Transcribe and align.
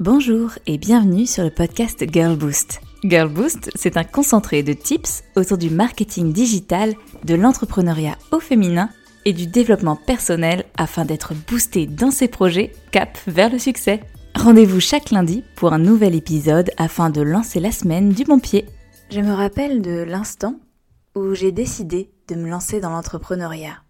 Bonjour 0.00 0.52
et 0.68 0.78
bienvenue 0.78 1.26
sur 1.26 1.42
le 1.42 1.50
podcast 1.50 2.04
Girl 2.12 2.36
Boost. 2.36 2.80
Girl 3.02 3.28
Boost, 3.28 3.72
c'est 3.74 3.96
un 3.96 4.04
concentré 4.04 4.62
de 4.62 4.72
tips 4.72 5.24
autour 5.34 5.58
du 5.58 5.70
marketing 5.70 6.32
digital, 6.32 6.94
de 7.24 7.34
l'entrepreneuriat 7.34 8.16
au 8.30 8.38
féminin 8.38 8.90
et 9.24 9.32
du 9.32 9.48
développement 9.48 9.96
personnel 9.96 10.66
afin 10.76 11.04
d'être 11.04 11.34
boosté 11.48 11.88
dans 11.88 12.12
ses 12.12 12.28
projets 12.28 12.70
cap 12.92 13.18
vers 13.26 13.50
le 13.50 13.58
succès. 13.58 13.98
Rendez-vous 14.36 14.78
chaque 14.78 15.10
lundi 15.10 15.42
pour 15.56 15.72
un 15.72 15.80
nouvel 15.80 16.14
épisode 16.14 16.70
afin 16.76 17.10
de 17.10 17.20
lancer 17.20 17.58
la 17.58 17.72
semaine 17.72 18.10
du 18.10 18.22
bon 18.22 18.38
pied. 18.38 18.66
Je 19.10 19.18
me 19.18 19.32
rappelle 19.32 19.82
de 19.82 20.04
l'instant 20.04 20.60
où 21.16 21.34
j'ai 21.34 21.50
décidé 21.50 22.12
de 22.28 22.36
me 22.36 22.48
lancer 22.48 22.78
dans 22.78 22.90
l'entrepreneuriat. 22.90 23.82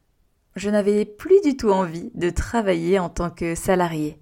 Je 0.56 0.70
n'avais 0.70 1.04
plus 1.04 1.42
du 1.44 1.54
tout 1.54 1.68
envie 1.68 2.10
de 2.14 2.30
travailler 2.30 2.98
en 2.98 3.10
tant 3.10 3.28
que 3.28 3.54
salarié 3.54 4.18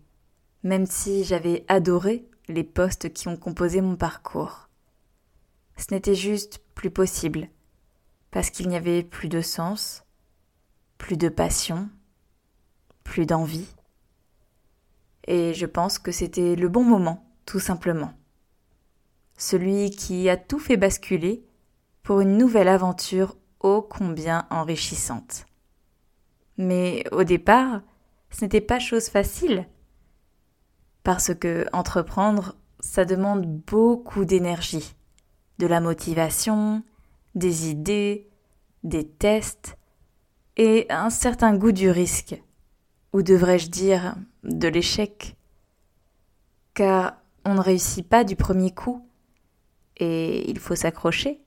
même 0.67 0.87
si 0.87 1.23
j'avais 1.23 1.65
adoré 1.69 2.29
les 2.49 2.65
postes 2.65 3.13
qui 3.13 3.29
ont 3.29 3.37
composé 3.37 3.81
mon 3.81 3.97
parcours. 3.97 4.69
Ce 5.77 5.95
n'était 5.95 6.17
juste 6.17 6.61
plus 6.75 6.91
possible, 6.91 7.49
parce 8.33 8.51
qu'il 8.51 8.69
n'y 8.69 8.77
avait 8.77 9.05
plus 9.05 9.29
de 9.29 9.41
sens, 9.41 10.05
plus 10.99 11.17
de 11.17 11.29
passion, 11.29 11.89
plus 13.05 13.27
d'envie. 13.27 13.69
Et 15.29 15.55
je 15.55 15.67
pense 15.67 15.99
que 15.99 16.11
c'était 16.11 16.57
le 16.57 16.69
bon 16.69 16.83
moment, 16.83 17.25
tout 17.47 17.61
simplement. 17.61 18.13
Celui 19.37 19.91
qui 19.91 20.29
a 20.29 20.37
tout 20.37 20.59
fait 20.59 20.77
basculer 20.77 21.45
pour 22.03 22.21
une 22.21 22.37
nouvelle 22.37 22.69
aventure 22.69 23.37
ô 23.61 23.83
combien 23.83 24.47
enrichissante. 24.51 25.47
Mais 26.57 27.05
au 27.13 27.23
départ, 27.23 27.83
ce 28.31 28.45
n'était 28.45 28.61
pas 28.61 28.81
chose 28.81 29.09
facile 29.09 29.69
parce 31.07 31.33
que 31.37 31.67
entreprendre, 31.73 32.57
ça 32.81 33.05
demande 33.05 33.47
beaucoup 33.47 34.25
d'énergie, 34.25 34.97
de 35.61 35.69
la 35.69 35.81
motivation, 35.81 36.83
des 37.37 37.71
idées, 37.71 38.29
des 38.83 39.07
tests 39.07 39.77
et 40.57 40.87
un 40.91 41.11
certain 41.11 41.57
goût 41.57 41.71
du 41.71 41.91
risque, 41.91 42.43
ou 43.13 43.23
devrais-je 43.23 43.69
dire 43.69 44.17
de 44.43 44.67
l'échec, 44.67 45.37
car 46.75 47.19
on 47.45 47.55
ne 47.55 47.61
réussit 47.61 48.09
pas 48.09 48.25
du 48.25 48.35
premier 48.35 48.75
coup 48.75 49.09
et 49.99 50.51
il 50.51 50.59
faut 50.59 50.75
s'accrocher. 50.75 51.41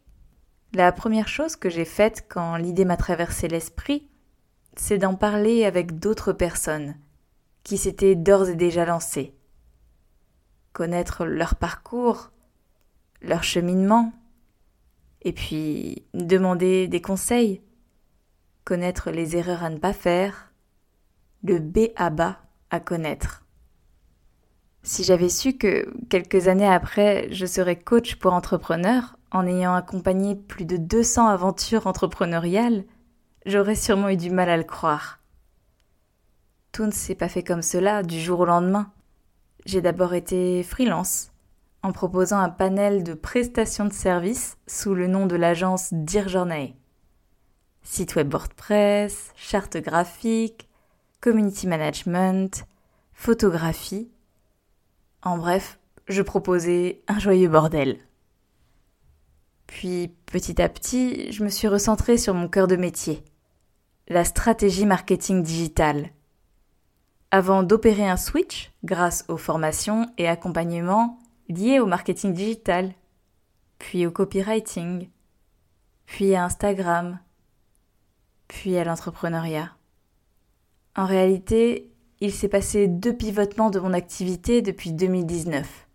La 0.71 0.93
première 0.93 1.27
chose 1.27 1.57
que 1.57 1.69
j'ai 1.69 1.83
faite 1.83 2.27
quand 2.29 2.55
l'idée 2.55 2.85
m'a 2.85 2.95
traversé 2.95 3.49
l'esprit, 3.49 4.07
c'est 4.77 4.99
d'en 4.99 5.15
parler 5.15 5.65
avec 5.65 5.99
d'autres 5.99 6.31
personnes 6.31 6.95
qui 7.63 7.77
s'étaient 7.77 8.15
d'ores 8.15 8.47
et 8.47 8.55
déjà 8.55 8.85
lancées 8.85 9.35
connaître 10.73 11.25
leur 11.25 11.55
parcours, 11.55 12.31
leur 13.21 13.43
cheminement, 13.43 14.13
et 15.21 15.33
puis 15.33 16.03
demander 16.13 16.87
des 16.87 17.01
conseils, 17.01 17.61
connaître 18.63 19.11
les 19.11 19.35
erreurs 19.35 19.63
à 19.63 19.69
ne 19.69 19.77
pas 19.77 19.93
faire, 19.93 20.53
le 21.43 21.59
B 21.59 21.89
à 21.95 22.09
bas 22.09 22.39
à 22.69 22.79
connaître. 22.79 23.45
Si 24.83 25.03
j'avais 25.03 25.29
su 25.29 25.53
que 25.53 25.91
quelques 26.09 26.47
années 26.47 26.67
après, 26.67 27.27
je 27.31 27.45
serais 27.45 27.75
coach 27.75 28.15
pour 28.15 28.33
entrepreneurs 28.33 29.17
en 29.31 29.45
ayant 29.45 29.73
accompagné 29.73 30.35
plus 30.35 30.65
de 30.65 30.77
200 30.77 31.27
aventures 31.27 31.87
entrepreneuriales, 31.87 32.85
j'aurais 33.45 33.75
sûrement 33.75 34.09
eu 34.09 34.17
du 34.17 34.31
mal 34.31 34.49
à 34.49 34.57
le 34.57 34.63
croire. 34.63 35.19
Tout 36.71 36.85
ne 36.85 36.91
s'est 36.91 37.15
pas 37.15 37.29
fait 37.29 37.43
comme 37.43 37.61
cela 37.61 38.03
du 38.03 38.19
jour 38.19 38.41
au 38.41 38.45
lendemain. 38.45 38.91
J'ai 39.69 39.81
d'abord 39.81 40.15
été 40.15 40.63
freelance, 40.63 41.29
en 41.83 41.91
proposant 41.91 42.39
un 42.39 42.49
panel 42.49 43.03
de 43.03 43.13
prestations 43.13 43.85
de 43.85 43.93
services 43.93 44.57
sous 44.65 44.95
le 44.95 45.05
nom 45.05 45.27
de 45.27 45.35
l'agence 45.35 45.89
Dear 45.93 46.27
Journey. 46.27 46.75
Site 47.83 48.15
web 48.15 48.33
WordPress, 48.33 49.31
charte 49.35 49.77
graphique, 49.77 50.67
community 51.21 51.67
management, 51.67 52.65
photographie. 53.13 54.09
En 55.21 55.37
bref, 55.37 55.77
je 56.07 56.23
proposais 56.23 57.03
un 57.07 57.19
joyeux 57.19 57.47
bordel. 57.49 57.99
Puis, 59.67 60.15
petit 60.25 60.59
à 60.63 60.67
petit, 60.67 61.31
je 61.31 61.43
me 61.43 61.49
suis 61.49 61.67
recentrée 61.67 62.17
sur 62.17 62.33
mon 62.33 62.47
cœur 62.47 62.65
de 62.65 62.75
métier, 62.75 63.23
la 64.07 64.25
stratégie 64.25 64.87
marketing 64.87 65.43
digitale 65.43 66.09
avant 67.31 67.63
d'opérer 67.63 68.07
un 68.07 68.17
switch 68.17 68.71
grâce 68.83 69.25
aux 69.27 69.37
formations 69.37 70.07
et 70.17 70.27
accompagnements 70.27 71.19
liés 71.47 71.79
au 71.79 71.85
marketing 71.85 72.33
digital, 72.33 72.93
puis 73.77 74.05
au 74.05 74.11
copywriting, 74.11 75.09
puis 76.05 76.35
à 76.35 76.45
Instagram, 76.45 77.19
puis 78.47 78.77
à 78.77 78.83
l'entrepreneuriat. 78.83 79.71
En 80.95 81.05
réalité, 81.05 81.91
il 82.19 82.33
s'est 82.33 82.49
passé 82.49 82.87
deux 82.87 83.15
pivotements 83.15 83.69
de 83.69 83.79
mon 83.79 83.93
activité 83.93 84.61
depuis 84.61 84.91
2019 84.91 85.87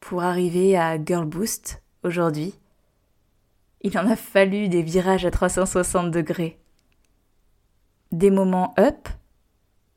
pour 0.00 0.22
arriver 0.22 0.76
à 0.76 1.02
Girl 1.02 1.24
Boost 1.24 1.82
aujourd'hui. 2.02 2.54
Il 3.80 3.96
en 3.98 4.06
a 4.06 4.16
fallu 4.16 4.68
des 4.68 4.82
virages 4.82 5.24
à 5.24 5.30
360 5.30 6.10
degrés. 6.10 6.58
Des 8.10 8.30
moments 8.30 8.74
up 8.78 9.08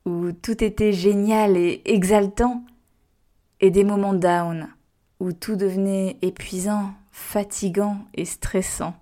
où 0.06 0.30
tout 0.30 0.62
était 0.62 0.92
génial 0.92 1.56
et 1.56 1.82
exaltant, 1.84 2.64
et 3.60 3.70
des 3.70 3.82
moments 3.82 4.14
down, 4.14 4.68
où 5.18 5.32
tout 5.32 5.56
devenait 5.56 6.16
épuisant, 6.22 6.94
fatigant 7.10 7.98
et 8.14 8.24
stressant. 8.24 8.94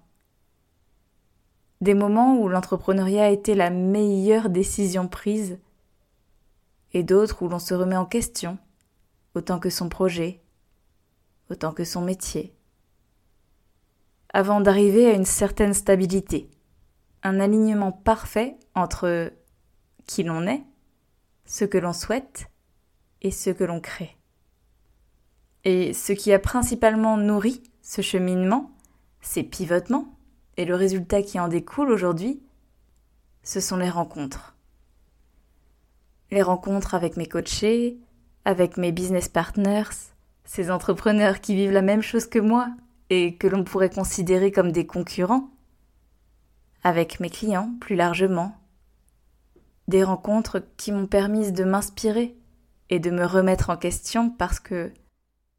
Des 1.83 1.93
moments 1.93 2.39
où 2.39 2.49
l'entrepreneuriat 2.49 3.31
était 3.31 3.55
la 3.55 3.69
meilleure 3.69 4.49
décision 4.49 5.07
prise, 5.07 5.59
et 6.95 7.03
d'autres 7.03 7.43
où 7.43 7.49
l'on 7.49 7.59
se 7.59 7.75
remet 7.75 7.97
en 7.97 8.07
question, 8.07 8.57
autant 9.35 9.59
que 9.59 9.71
son 9.71 9.91
projet, 9.91 10.41
autant 11.51 11.73
que 11.73 11.85
son 11.85 12.01
métier, 12.01 12.55
avant 14.33 14.63
d'arriver 14.63 15.07
à 15.07 15.15
une 15.15 15.27
certaine 15.27 15.75
stabilité, 15.75 16.49
un 17.23 17.41
alignement 17.41 17.93
parfait 17.93 18.57
entre 18.75 19.31
qui 20.07 20.23
l'on 20.23 20.47
est 20.47 20.65
ce 21.47 21.65
que 21.65 21.79
l'on 21.79 21.93
souhaite 21.93 22.47
et 23.23 23.31
ce 23.31 23.51
que 23.51 23.65
l'on 23.65 23.81
crée. 23.81 24.17
Et 25.65 25.93
ce 25.93 26.13
qui 26.13 26.33
a 26.33 26.39
principalement 26.39 27.17
nourri 27.17 27.63
ce 27.83 28.03
cheminement, 28.03 28.71
ces 29.21 29.43
pivotements, 29.43 30.15
et 30.57 30.65
le 30.65 30.75
résultat 30.75 31.23
qui 31.23 31.41
en 31.41 31.49
découle 31.49 31.91
aujourd'hui, 31.91 32.41
ce 33.43 33.61
sont 33.61 33.77
les 33.77 33.91
rencontres. 33.91 34.55
Les 36.31 36.43
rencontres 36.43 36.95
avec 36.95 37.17
mes 37.17 37.27
coachés, 37.27 37.99
avec 38.45 38.77
mes 38.77 38.93
business 38.93 39.29
partners, 39.29 40.13
ces 40.45 40.71
entrepreneurs 40.71 41.41
qui 41.41 41.55
vivent 41.55 41.73
la 41.73 41.83
même 41.83 42.03
chose 42.03 42.27
que 42.27 42.39
moi 42.39 42.69
et 43.11 43.37
que 43.37 43.47
l'on 43.47 43.65
pourrait 43.65 43.91
considérer 43.91 44.53
comme 44.53 44.73
des 44.73 44.87
concurrents, 44.87 45.51
avec 46.83 47.21
mes 47.21 47.31
clients 47.31 47.75
plus 47.81 47.97
largement, 47.97 48.57
des 49.89 50.05
rencontres 50.05 50.63
qui 50.77 50.93
m'ont 50.93 51.07
permis 51.07 51.53
de 51.53 51.65
m'inspirer 51.65 52.37
et 52.91 53.01
de 53.01 53.11
me 53.11 53.25
remettre 53.25 53.71
en 53.71 53.77
question 53.77 54.31
parce 54.31 54.61
que 54.61 54.93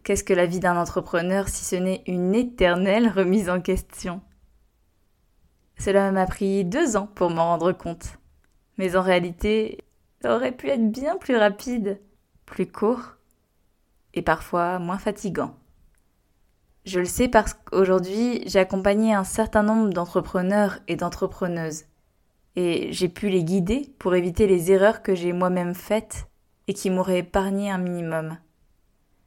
qu'est-ce 0.03 0.23
que 0.23 0.33
la 0.33 0.45
vie 0.45 0.59
d'un 0.59 0.77
entrepreneur 0.77 1.47
si 1.47 1.65
ce 1.65 1.75
n'est 1.75 2.03
une 2.07 2.35
éternelle 2.35 3.09
remise 3.09 3.49
en 3.49 3.61
question? 3.61 4.21
Cela 5.77 6.11
m'a 6.11 6.25
pris 6.25 6.63
deux 6.63 6.95
ans 6.95 7.07
pour 7.15 7.29
m'en 7.29 7.47
rendre 7.49 7.71
compte. 7.71 8.17
Mais 8.77 8.95
en 8.95 9.01
réalité, 9.01 9.83
ça 10.21 10.35
aurait 10.35 10.51
pu 10.51 10.69
être 10.69 10.91
bien 10.91 11.17
plus 11.17 11.35
rapide, 11.35 11.99
plus 12.45 12.67
court 12.67 13.15
et 14.13 14.21
parfois 14.21 14.79
moins 14.79 14.97
fatigant. 14.97 15.55
Je 16.85 16.99
le 16.99 17.05
sais 17.05 17.27
parce 17.27 17.53
qu'aujourd'hui, 17.53 18.43
j'ai 18.45 18.59
accompagné 18.59 19.13
un 19.13 19.23
certain 19.23 19.63
nombre 19.63 19.91
d'entrepreneurs 19.91 20.79
et 20.87 20.95
d'entrepreneuses 20.95 21.85
et 22.55 22.91
j'ai 22.91 23.09
pu 23.09 23.29
les 23.29 23.43
guider 23.43 23.89
pour 23.99 24.15
éviter 24.15 24.47
les 24.47 24.71
erreurs 24.71 25.01
que 25.01 25.15
j'ai 25.15 25.33
moi-même 25.33 25.75
faites 25.75 26.27
et 26.67 26.73
qui 26.73 26.89
m'auraient 26.89 27.19
épargné 27.19 27.69
un 27.69 27.77
minimum. 27.77 28.37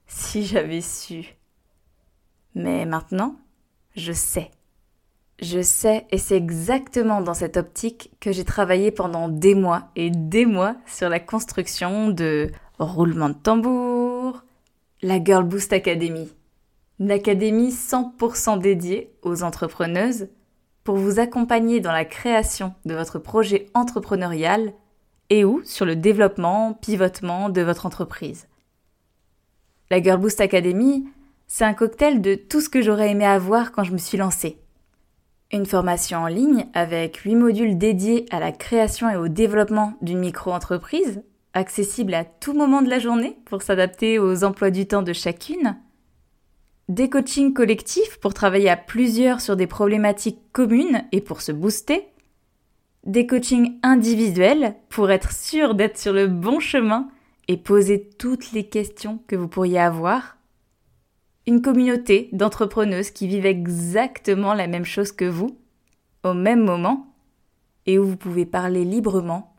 Si 0.06 0.44
j'avais 0.46 0.80
su. 0.80 1.36
Mais 2.54 2.86
maintenant, 2.86 3.36
je 3.94 4.12
sais. 4.12 4.50
Je 5.40 5.62
sais 5.62 6.06
et 6.10 6.18
c'est 6.18 6.36
exactement 6.36 7.20
dans 7.20 7.34
cette 7.34 7.56
optique 7.56 8.10
que 8.18 8.32
j'ai 8.32 8.44
travaillé 8.44 8.90
pendant 8.90 9.28
des 9.28 9.54
mois 9.54 9.90
et 9.94 10.10
des 10.10 10.46
mois 10.46 10.74
sur 10.86 11.08
la 11.08 11.20
construction 11.20 12.08
de 12.08 12.50
roulement 12.80 13.28
de 13.28 13.34
tambour, 13.34 14.42
la 15.00 15.22
Girl 15.22 15.44
Boost 15.44 15.72
Academy. 15.72 16.28
Une 16.98 17.12
académie 17.12 17.70
100% 17.70 18.58
dédiée 18.58 19.12
aux 19.22 19.44
entrepreneuses 19.44 20.28
pour 20.88 20.96
vous 20.96 21.20
accompagner 21.20 21.80
dans 21.80 21.92
la 21.92 22.06
création 22.06 22.72
de 22.86 22.94
votre 22.94 23.18
projet 23.18 23.66
entrepreneurial 23.74 24.72
et 25.28 25.44
ou 25.44 25.60
sur 25.62 25.84
le 25.84 25.96
développement, 25.96 26.72
pivotement 26.72 27.50
de 27.50 27.60
votre 27.60 27.84
entreprise. 27.84 28.48
La 29.90 30.02
Girl 30.02 30.18
Boost 30.18 30.40
Academy, 30.40 31.06
c'est 31.46 31.66
un 31.66 31.74
cocktail 31.74 32.22
de 32.22 32.36
tout 32.36 32.62
ce 32.62 32.70
que 32.70 32.80
j'aurais 32.80 33.10
aimé 33.10 33.26
avoir 33.26 33.70
quand 33.70 33.84
je 33.84 33.92
me 33.92 33.98
suis 33.98 34.16
lancée. 34.16 34.62
Une 35.52 35.66
formation 35.66 36.20
en 36.20 36.26
ligne 36.26 36.64
avec 36.72 37.16
8 37.16 37.34
modules 37.34 37.76
dédiés 37.76 38.24
à 38.30 38.40
la 38.40 38.50
création 38.50 39.10
et 39.10 39.16
au 39.16 39.28
développement 39.28 39.92
d'une 40.00 40.20
micro-entreprise, 40.20 41.22
accessible 41.52 42.14
à 42.14 42.24
tout 42.24 42.54
moment 42.54 42.80
de 42.80 42.88
la 42.88 42.98
journée 42.98 43.36
pour 43.44 43.60
s'adapter 43.60 44.18
aux 44.18 44.42
emplois 44.42 44.70
du 44.70 44.86
temps 44.86 45.02
de 45.02 45.12
chacune. 45.12 45.76
Des 46.88 47.10
coachings 47.10 47.52
collectifs 47.52 48.18
pour 48.18 48.32
travailler 48.32 48.70
à 48.70 48.76
plusieurs 48.76 49.42
sur 49.42 49.56
des 49.56 49.66
problématiques 49.66 50.40
communes 50.52 51.04
et 51.12 51.20
pour 51.20 51.42
se 51.42 51.52
booster. 51.52 52.08
Des 53.04 53.26
coachings 53.26 53.78
individuels 53.82 54.74
pour 54.88 55.10
être 55.10 55.32
sûr 55.32 55.74
d'être 55.74 55.98
sur 55.98 56.14
le 56.14 56.28
bon 56.28 56.60
chemin 56.60 57.08
et 57.46 57.58
poser 57.58 58.08
toutes 58.18 58.52
les 58.52 58.68
questions 58.68 59.22
que 59.26 59.36
vous 59.36 59.48
pourriez 59.48 59.78
avoir 59.78 60.38
une 61.46 61.62
communauté 61.62 62.28
d'entrepreneuses 62.32 63.10
qui 63.10 63.26
vivent 63.26 63.46
exactement 63.46 64.52
la 64.52 64.66
même 64.66 64.84
chose 64.84 65.12
que 65.12 65.24
vous, 65.24 65.58
au 66.22 66.34
même 66.34 66.62
moment, 66.62 67.14
et 67.86 67.98
où 67.98 68.04
vous 68.04 68.18
pouvez 68.18 68.44
parler 68.44 68.84
librement, 68.84 69.56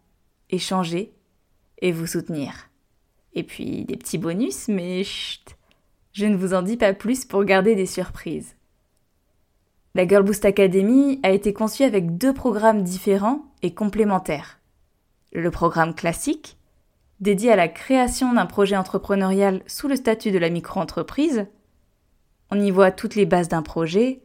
échanger 0.51 1.13
et 1.81 1.91
vous 1.91 2.05
soutenir. 2.05 2.69
Et 3.33 3.41
puis 3.41 3.85
des 3.85 3.97
petits 3.97 4.19
bonus, 4.19 4.67
mais 4.67 5.03
chut, 5.03 5.57
je 6.11 6.25
ne 6.25 6.35
vous 6.35 6.53
en 6.53 6.61
dis 6.61 6.77
pas 6.77 6.93
plus 6.93 7.25
pour 7.25 7.43
garder 7.43 7.75
des 7.75 7.85
surprises. 7.85 8.55
La 9.95 10.07
Girl 10.07 10.23
Boost 10.23 10.45
Academy 10.45 11.19
a 11.23 11.31
été 11.31 11.53
conçue 11.53 11.83
avec 11.83 12.17
deux 12.17 12.33
programmes 12.33 12.83
différents 12.83 13.45
et 13.61 13.73
complémentaires. 13.73 14.59
Le 15.33 15.51
programme 15.51 15.95
classique, 15.95 16.57
dédié 17.19 17.51
à 17.51 17.55
la 17.55 17.67
création 17.67 18.33
d'un 18.33 18.45
projet 18.45 18.77
entrepreneurial 18.77 19.61
sous 19.67 19.87
le 19.87 19.95
statut 19.95 20.31
de 20.31 20.37
la 20.37 20.49
micro-entreprise, 20.49 21.47
on 22.51 22.59
y 22.59 22.71
voit 22.71 22.91
toutes 22.91 23.15
les 23.15 23.25
bases 23.25 23.49
d'un 23.49 23.61
projet, 23.61 24.21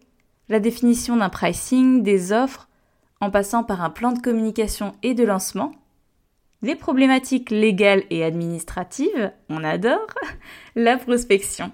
la 0.49 0.61
définition 0.61 1.17
d'un 1.17 1.29
pricing, 1.29 2.03
des 2.03 2.33
offres, 2.33 2.69
en 3.21 3.31
passant 3.31 3.65
par 3.65 3.83
un 3.83 3.91
plan 3.91 4.13
de 4.13 4.21
communication 4.21 4.93
et 5.03 5.15
de 5.15 5.25
lancement, 5.25 5.73
les 6.65 6.77
problématiques 6.77 7.51
légales 7.51 8.05
et 8.11 8.25
administratives, 8.25 9.33
on 9.49 9.63
adore, 9.63 10.07
la 10.75 10.97
prospection, 10.97 11.71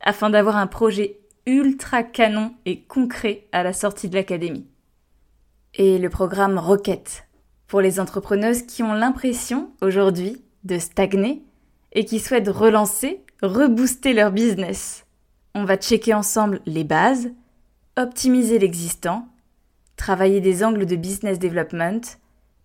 afin 0.00 0.30
d'avoir 0.30 0.56
un 0.56 0.66
projet 0.66 1.20
ultra 1.46 2.02
canon 2.02 2.52
et 2.64 2.80
concret 2.80 3.46
à 3.52 3.62
la 3.62 3.72
sortie 3.72 4.08
de 4.08 4.16
l'académie. 4.16 4.66
Et 5.74 5.98
le 5.98 6.10
programme 6.10 6.58
Rocket, 6.58 7.28
pour 7.68 7.80
les 7.80 8.00
entrepreneuses 8.00 8.62
qui 8.62 8.82
ont 8.82 8.94
l'impression, 8.94 9.70
aujourd'hui, 9.80 10.42
de 10.64 10.78
stagner 10.78 11.44
et 11.92 12.04
qui 12.04 12.18
souhaitent 12.18 12.48
relancer, 12.48 13.20
rebooster 13.42 14.12
leur 14.12 14.32
business. 14.32 15.06
On 15.54 15.64
va 15.64 15.76
checker 15.76 16.14
ensemble 16.14 16.60
les 16.66 16.84
bases, 16.84 17.30
optimiser 17.96 18.58
l'existant, 18.58 19.28
travailler 19.96 20.40
des 20.40 20.64
angles 20.64 20.86
de 20.86 20.96
business 20.96 21.38
development 21.38 22.18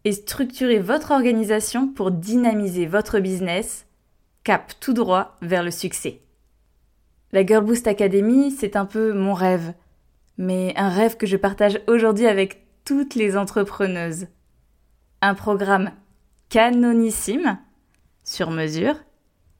et 0.03 0.11
structurer 0.11 0.79
votre 0.79 1.11
organisation 1.11 1.87
pour 1.87 2.11
dynamiser 2.11 2.85
votre 2.85 3.19
business, 3.19 3.85
cap 4.43 4.73
tout 4.79 4.93
droit 4.93 5.35
vers 5.41 5.63
le 5.63 5.71
succès. 5.71 6.21
La 7.31 7.45
Girl 7.45 7.63
Boost 7.63 7.87
Academy, 7.87 8.51
c'est 8.51 8.75
un 8.75 8.85
peu 8.85 9.13
mon 9.13 9.33
rêve, 9.33 9.73
mais 10.37 10.73
un 10.75 10.89
rêve 10.89 11.17
que 11.17 11.27
je 11.27 11.37
partage 11.37 11.79
aujourd'hui 11.87 12.27
avec 12.27 12.65
toutes 12.83 13.15
les 13.15 13.37
entrepreneuses. 13.37 14.27
Un 15.21 15.35
programme 15.35 15.91
canonissime, 16.49 17.57
sur 18.23 18.49
mesure, 18.49 18.95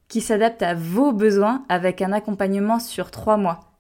qui 0.08 0.20
s'adapte 0.20 0.64
à 0.64 0.74
vos 0.74 1.14
besoins 1.14 1.64
avec 1.70 2.02
un 2.02 2.12
accompagnement 2.12 2.80
sur 2.80 3.12
trois 3.12 3.38
mois, 3.38 3.72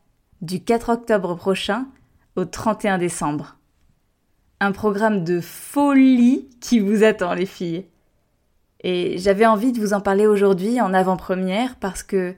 du 0.41 0.63
4 0.63 0.89
octobre 0.89 1.35
prochain 1.35 1.87
au 2.35 2.45
31 2.45 2.97
décembre. 2.97 3.57
Un 4.63 4.73
programme 4.73 5.23
de 5.23 5.41
folie 5.41 6.47
qui 6.59 6.79
vous 6.79 7.03
attend 7.03 7.33
les 7.33 7.47
filles. 7.47 7.87
Et 8.83 9.17
j'avais 9.17 9.47
envie 9.47 9.71
de 9.71 9.79
vous 9.79 9.93
en 9.93 10.01
parler 10.01 10.27
aujourd'hui 10.27 10.79
en 10.79 10.93
avant-première 10.93 11.77
parce 11.77 12.03
que 12.03 12.35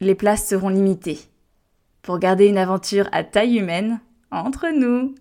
les 0.00 0.16
places 0.16 0.48
seront 0.48 0.70
limitées. 0.70 1.20
Pour 2.02 2.18
garder 2.18 2.46
une 2.46 2.58
aventure 2.58 3.08
à 3.12 3.22
taille 3.22 3.58
humaine, 3.58 4.00
entre 4.32 4.70
nous. 4.76 5.14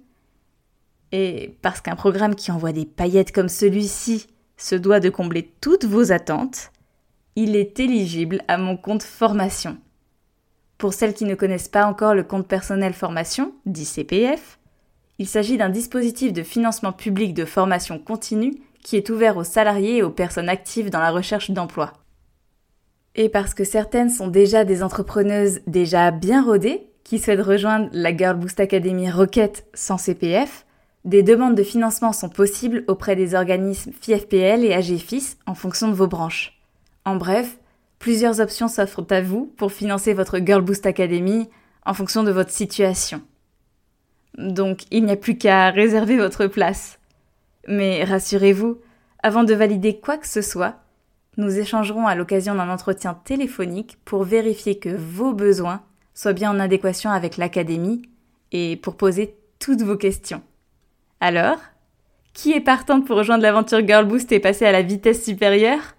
Et 1.12 1.60
parce 1.62 1.80
qu'un 1.80 1.96
programme 1.96 2.34
qui 2.34 2.52
envoie 2.52 2.72
des 2.72 2.88
paillettes 2.88 3.34
comme 3.34 3.48
celui-ci 3.48 4.26
se 4.58 4.74
doit 4.74 5.00
de 5.00 5.12
combler 5.12 5.54
toutes 5.62 5.86
vos 5.86 6.12
attentes, 6.12 6.72
il 7.36 7.56
est 7.56 7.80
éligible 7.80 8.42
à 8.48 8.58
mon 8.58 8.78
compte 8.78 9.04
formation. 9.04 9.78
Pour 10.80 10.96
celles 10.96 11.14
qui 11.14 11.26
ne 11.26 11.36
connaissent 11.36 11.70
pas 11.70 11.86
encore 11.86 12.16
le 12.16 12.24
compte 12.24 12.48
personnel 12.48 12.94
formation, 12.94 13.54
dit 13.68 13.86
CPF, 13.86 14.58
il 15.22 15.28
s'agit 15.28 15.58
d'un 15.58 15.70
dispositif 15.70 16.34
de 16.34 16.42
financement 16.42 16.92
public 16.92 17.36
de 17.36 17.46
formation 17.46 18.00
continue 18.00 18.56
qui 18.82 18.98
est 18.98 19.08
ouvert 19.12 19.38
aux 19.38 19.44
salariés 19.44 19.98
et 19.98 20.04
aux 20.04 20.10
personnes 20.10 20.50
actives 20.50 20.90
dans 20.90 21.00
la 21.00 21.12
recherche 21.12 21.52
d'emploi. 21.52 21.94
Et 23.14 23.30
parce 23.30 23.54
que 23.54 23.64
certaines 23.64 24.10
sont 24.10 24.30
déjà 24.30 24.66
des 24.66 24.82
entrepreneuses 24.82 25.60
déjà 25.68 26.10
bien 26.10 26.44
rodées, 26.44 26.88
qui 27.04 27.20
souhaitent 27.20 27.40
rejoindre 27.40 27.88
la 27.92 28.18
Girl 28.18 28.36
Boost 28.36 28.60
Academy 28.60 29.12
Rocket 29.12 29.64
sans 29.76 30.00
CPF, 30.00 30.66
des 31.06 31.22
demandes 31.22 31.54
de 31.54 31.62
financement 31.62 32.14
sont 32.14 32.30
possibles 32.30 32.84
auprès 32.88 33.16
des 33.16 33.36
organismes 33.36 33.92
FIFPL 33.92 34.66
et 34.66 34.74
AGFIS 34.74 35.36
en 35.46 35.54
fonction 35.54 35.88
de 35.88 35.94
vos 35.94 36.08
branches. 36.08 36.60
En 37.06 37.16
bref, 37.16 37.60
plusieurs 38.00 38.42
options 38.42 38.68
s'offrent 38.68 39.06
à 39.12 39.22
vous 39.22 39.54
pour 39.56 39.72
financer 39.72 40.16
votre 40.16 40.40
Girl 40.40 40.64
Boost 40.64 40.88
Academy 40.88 41.48
en 41.86 41.94
fonction 41.94 42.24
de 42.24 42.32
votre 42.32 42.50
situation. 42.50 43.22
Donc 44.38 44.82
il 44.92 45.06
n'y 45.06 45.12
a 45.12 45.18
plus 45.18 45.38
qu'à 45.38 45.70
réserver 45.70 46.18
votre 46.18 46.48
place. 46.48 47.00
Mais 47.68 48.04
rassurez-vous, 48.04 48.80
avant 49.24 49.44
de 49.44 49.54
valider 49.54 50.00
quoi 50.00 50.18
que 50.18 50.28
ce 50.28 50.42
soit, 50.42 50.76
nous 51.38 51.60
échangerons 51.60 52.08
à 52.08 52.16
l'occasion 52.16 52.56
d'un 52.56 52.70
entretien 52.70 53.14
téléphonique 53.14 53.98
pour 54.04 54.24
vérifier 54.24 54.80
que 54.80 54.90
vos 54.90 55.34
besoins 55.34 55.82
soient 56.14 56.34
bien 56.34 56.52
en 56.52 56.60
adéquation 56.60 57.10
avec 57.10 57.38
l'académie 57.38 58.02
et 58.52 58.76
pour 58.76 58.98
poser 58.98 59.36
toutes 59.60 59.82
vos 59.82 59.96
questions. 59.96 60.42
Alors, 61.20 61.58
qui 62.34 62.52
est 62.52 62.62
partante 62.62 63.06
pour 63.06 63.18
rejoindre 63.18 63.44
l'aventure 63.44 63.86
Girl 63.86 64.06
Boost 64.06 64.32
et 64.32 64.40
passer 64.40 64.66
à 64.66 64.72
la 64.72 64.82
vitesse 64.82 65.24
supérieure? 65.24 65.96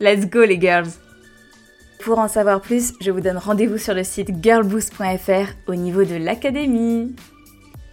Let's 0.00 0.28
go 0.28 0.44
les 0.44 0.60
girls 0.60 0.90
Pour 2.00 2.18
en 2.18 2.28
savoir 2.28 2.60
plus, 2.60 2.94
je 3.00 3.10
vous 3.10 3.20
donne 3.20 3.36
rendez-vous 3.36 3.78
sur 3.78 3.94
le 3.94 4.04
site 4.04 4.30
girlboost.fr 4.42 5.52
au 5.66 5.74
niveau 5.74 6.04
de 6.04 6.16
l'académie. 6.16 7.14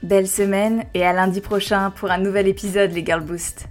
Belle 0.06 0.28
semaine 0.28 0.84
et 0.94 1.04
à 1.04 1.14
lundi 1.14 1.42
prochain 1.42 1.90
pour 1.90 2.12
un 2.12 2.20
nouvel 2.20 2.48
épisode 2.48 2.92
les 2.92 3.04
Girl 3.04 3.22
Boost. 3.22 3.66